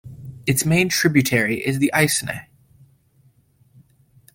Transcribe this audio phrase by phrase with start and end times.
[0.47, 2.47] Its main tributary is the Aisne.